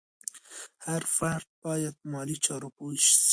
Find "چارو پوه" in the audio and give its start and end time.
2.45-2.93